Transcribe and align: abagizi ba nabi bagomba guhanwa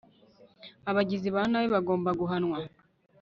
abagizi 0.89 1.29
ba 1.35 1.41
nabi 1.49 1.67
bagomba 1.75 2.09
guhanwa 2.19 2.57